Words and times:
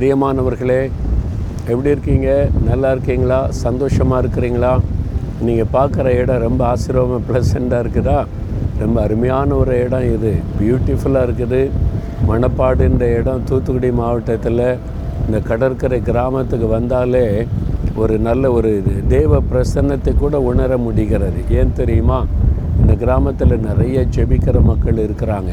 பிரியமானவர்களே 0.00 0.90
எப்படி 1.68 1.90
இருக்கீங்க? 1.90 2.48
நல்லா 2.68 2.90
இருக்கீங்களா? 2.90 3.50
சந்தோஷமாக 3.50 4.20
இருக்கிறீங்களா? 4.22 4.80
நீங்கள் 5.46 5.68
பார்க்குற 5.72 6.06
இடம் 6.20 6.40
ரொம்ப 6.40 6.62
ஆசீர்வாதமாக 6.66 7.20
ப்ளசண்ட்டாக 7.28 7.82
இருக்குதா? 7.84 8.24
ரொம்ப 8.78 8.96
அருமையான 9.02 9.54
ஒரு 9.54 9.80
இடம் 9.80 10.06
இது. 10.14 10.32
பியூட்டிஃபுல்லாக 10.60 11.26
இருக்குது. 11.28 11.60
மணப்பாடுன்ற 12.30 13.02
இடம் 13.18 13.44
தூத்துக்குடி 13.44 13.90
மாவட்டத்தில். 13.90 14.64
இந்த 15.26 15.40
கடற்கரை 15.40 16.02
கிராமத்துக்கு 16.02 16.66
வந்தாலே 16.66 17.46
ஒரு 17.96 18.18
நல்ல 18.18 18.52
ஒரு 18.52 18.76
இது. 18.78 18.94
தேவ 19.08 19.42
பிரசன்னத்தை 19.52 20.14
கூட 20.18 20.40
உணர 20.40 20.78
முடிகிறது. 20.78 21.42
ஏன் 21.50 21.72
தெரியுமா? 21.72 22.26
இந்த 22.80 22.94
கிராமத்தில் 22.94 23.64
நிறைய 23.68 24.06
ஜெபிக்கிற 24.16 24.62
மக்கள் 24.62 25.06
இருக்கிறாங்க. 25.06 25.52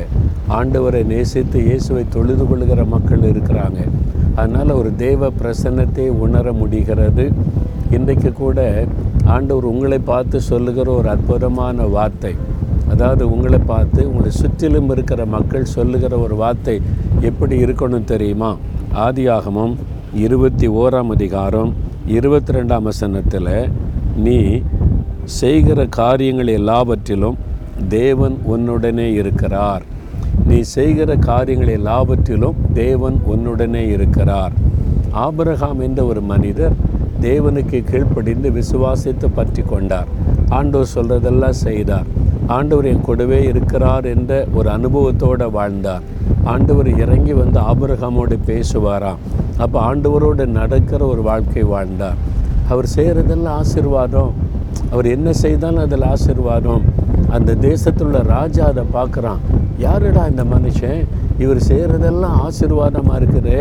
ஆண்டவரை 0.59 1.05
நேசித்து 1.05 1.63
இயேசுவை 1.63 2.05
தொழுது 2.09 2.47
கொள்கிற 2.47 2.83
மக்கள் 2.85 3.19
இருக்கிறாங்க. 3.19 3.81
அதனால் 4.39 4.77
ஒரு 4.79 4.89
தேவ 5.05 5.29
பிரசன்னத்தை 5.39 6.05
உணர 6.25 6.51
முடிகிறது. 6.61 7.25
இன்றைக்கு 7.97 8.31
கூட 8.43 8.59
ஆண்டவர் 9.35 9.67
உங்களை 9.71 9.99
பார்த்து 10.11 10.37
சொல்லுகிற 10.51 10.87
ஒரு 10.99 11.09
அற்புதமான 11.15 11.85
வார்த்தை. 11.95 12.33
அதாவது 12.93 13.23
உங்களை 13.35 13.59
பார்த்து 13.71 14.01
உங்களை 14.09 14.31
சுற்றிலும் 14.41 14.89
இருக்கிற 14.95 15.21
மக்கள் 15.35 15.73
சொல்லுகிற 15.75 16.13
ஒரு 16.25 16.35
வார்த்தை 16.41 16.75
எப்படி 17.29 17.55
இருக்கணும் 17.65 18.09
தெரியுமா? 18.13 18.51
ஆதியாகமம் 19.05 19.73
இருபத்தி 20.25 20.67
ஓராம் 20.81 21.11
அதிகாரம் 21.15 21.71
இருபத்தி 22.17 22.53
ரெண்டாம் 22.57 22.87
வசனத்தில் 22.89 23.51
நீ 24.25 24.37
செய்கிற 25.41 25.79
காரியங்கள் 25.99 26.55
எல்லாவற்றிலும் 26.59 27.37
தேவன் 27.97 28.35
உன்னுடனே 28.53 29.07
இருக்கிறார். 29.21 29.83
நீ 30.45 30.61
செய்கிற 30.61 31.15
காரியங்கள் 31.15 31.67
எல்லாவற்றிலும் 31.67 32.55
தேவன் 32.73 33.21
உன்னுடனே 33.33 33.89
இருக்கிறார். 33.89 34.51
ஆபரகாம் 35.11 35.79
என்ற 35.79 36.05
ஒரு 36.05 36.21
மனிதர் 36.21 36.75
தேவனுக்கு 37.21 37.83
கீழ்ப்படிந்து 37.91 38.49
விசுவாசித்து 38.49 39.27
பற்றி 39.33 39.63
கொண்டார். 39.63 40.07
ஆண்டவர் 40.49 40.93
சொல்கிறதெல்லாம் 40.95 41.57
செய்தார். 41.65 42.07
ஆண்டவர் 42.47 42.85
என் 42.85 43.01
கூடவே 43.01 43.43
இருக்கிறார் 43.43 44.05
என்ற 44.05 44.47
ஒரு 44.53 44.69
அனுபவத்தோடு 44.69 45.51
வாழ்ந்தார். 45.51 46.03
ஆண்டவர் 46.43 46.89
இறங்கி 46.97 47.33
வந்து 47.33 47.59
ஆபரகாமோடு 47.59 48.37
பேசுவாராம். 48.47 49.21
அப்போ 49.57 49.95
ஆண்டவரோடு 49.95 50.45
நடக்கிற 50.45 51.05
ஒரு 51.05 51.21
வாழ்க்கை 51.21 51.63
வாழ்ந்தார். 51.63 52.15
அவர் 52.69 52.87
செய்கிறதெல்லாம் 52.95 53.57
ஆசீர்வாதம். 53.61 54.31
அவர் 54.91 55.05
என்ன 55.05 55.33
செய்தாலும் 55.33 55.79
அதில் 55.79 56.03
ஆசீர்வாதம். 56.03 56.83
அந்த 57.29 57.55
தேசத்தில் 57.55 58.07
உள்ள 58.07 58.21
ராஜா 58.21 58.65
அதை 58.65 58.83
பார்க்குறான். 58.93 59.41
யாருடா 59.85 60.23
இந்த 60.31 60.43
மனுஷன்? 60.53 61.01
இவர் 61.43 61.59
செய்கிறதெல்லாம் 61.69 62.37
ஆசீர்வாதமாக 62.45 63.19
இருக்குது. 63.19 63.57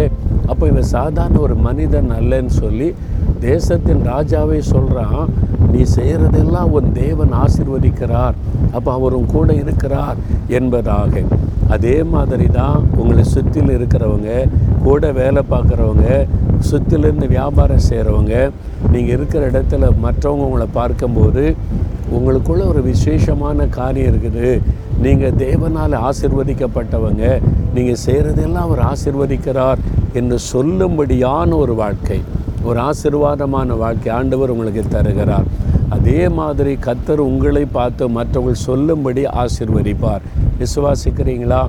அப்போ 0.50 0.64
இவன் 0.72 0.92
சாதாரண 0.96 1.38
ஒரு 1.46 1.56
மனிதன் 1.66 2.10
அல்லன்னு 2.18 2.52
சொல்லி 2.62 2.88
தேசத்தின் 3.48 4.02
ராஜாவே 4.12 4.58
சொல்கிறான் 4.72 5.22
நீ 5.72 5.80
செய்கிறதெல்லாம் 5.96 6.70
உன் 6.76 6.88
தேவன் 7.02 7.32
ஆசிர்வதிக்கிறார். 7.44 8.36
அப்போ 8.76 8.90
அவரும் 8.98 9.28
கூட 9.34 9.48
இருக்கிறார் 9.62 10.18
என்பதாக. 10.58 11.22
அதே 11.74 11.96
மாதிரி 12.14 12.46
தான் 12.58 12.76
உங்களை 13.00 13.24
சுற்றில் 13.34 13.72
இருக்கிறவங்க 13.76 14.30
கூட 14.86 15.12
வேலை 15.20 15.42
பார்க்குறவங்க 15.52 16.08
சுற்றிலிருந்து 16.68 17.26
வியாபாரம் 17.36 17.86
செய்கிறவங்க 17.88 18.34
நீங்கள் 18.92 19.14
இருக்கிற 19.16 19.42
இடத்துல 19.50 19.88
மற்றவங்க 20.04 20.46
உங்களை 20.48 20.68
பார்க்கும்போது 20.78 21.44
உங்களுக்குள்ள 22.14 22.66
ஒரு 22.68 22.82
விசேஷமான 22.82 23.66
காரியம் 23.66 24.10
இருக்குது. 24.12 24.60
நீங்கள் 25.02 25.32
தேவனால் 25.32 26.08
ஆசிர்வதிக்கப்பட்டவங்க. 26.08 27.42
நீங்கள் 27.74 28.02
செய்கிறதெல்லாம் 28.06 28.66
அவர் 28.68 28.82
ஆசிர்வதிக்கிறார் 28.92 29.78
என்று 30.12 30.38
சொல்லும்படியான 30.52 31.56
ஒரு 31.56 31.74
வாழ்க்கை. 31.74 32.20
ஒரு 32.62 32.80
ஆசிர்வாதமான 32.80 33.76
வாழ்க்கை 33.78 34.12
ஆண்டவர் 34.12 34.50
உங்களுக்கு 34.50 34.84
தருகிறார். 34.88 35.44
அதே 35.88 36.28
மாதிரி 36.28 36.78
கத்தர் 36.86 37.16
உங்களை 37.16 37.64
பார்த்து 37.64 38.08
மற்றவர்கள் 38.08 38.64
சொல்லும்படி 38.64 39.24
ஆசிர்வதிப்பார். 39.24 40.20
விசுவாசிக்கிறீங்களா? 40.58 41.68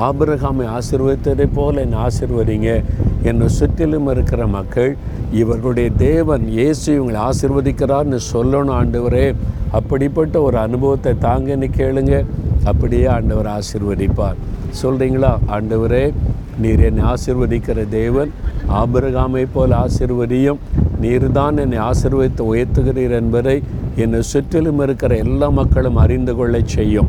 ஆபிரகாமை 0.00 0.66
ஆசிர்வதித்ததை 0.76 1.48
போல 1.54 1.80
என்னை 1.80 1.98
ஆசிர்வதிங்க. 1.98 2.84
என்னை 3.22 3.48
சுற்றிலும் 3.48 4.10
இருக்கிற 4.10 4.46
மக்கள் 4.46 4.96
இவர்களுடைய 5.32 5.90
தேவன் 5.90 6.48
இயேசு 6.48 6.88
இவங்களை 6.98 7.30
ஆசிர்வதிக்கிறார்னு 7.30 8.18
சொல்லணும் 8.32 8.74
ஆண்டவரே. 8.80 9.34
அப்படிப்பட்ட 9.70 10.42
ஒரு 10.42 10.58
அனுபவத்தை 10.58 11.12
தாங்கன்னு 11.20 11.70
கேளுங்க. 11.76 12.26
அப்படியே 12.64 13.06
ஆண்டவர் 13.06 13.46
ஆசிர்வதிப்பார். 13.46 14.38
சொல்கிறீங்களா 14.82 15.32
ஆண்டவரே 15.48 16.12
நீர் 16.58 16.80
என்னை 16.80 17.04
ஆசிர்வதிக்கிற 17.04 17.88
தேவன். 17.88 18.30
ஆபிரகாமை 18.68 19.46
போல் 19.52 19.70
ஆசிர்வதியும். 19.70 20.58
நீர்தான் 21.02 21.58
என்னை 21.58 21.78
ஆசிர்வதித்து 21.78 22.42
உயர்த்துகிறீர் 22.52 23.10
என்பதை 23.10 23.62
என்னை 23.96 24.22
சுற்றிலும் 24.22 24.80
இருக்கிற 24.80 25.16
எல்லா 25.16 25.48
மக்களும் 25.48 25.96
அறிந்து 25.96 26.34
கொள்ளச் 26.36 26.68
செய்யும். 26.68 27.08